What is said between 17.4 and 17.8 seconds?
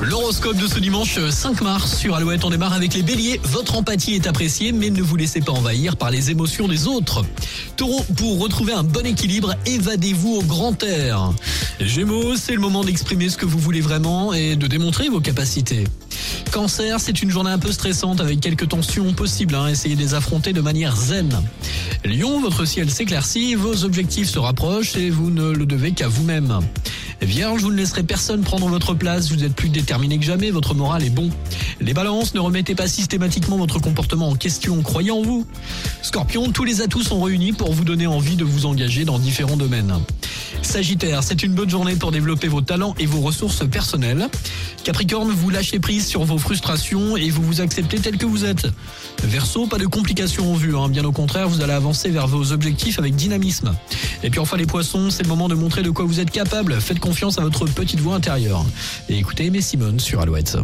un peu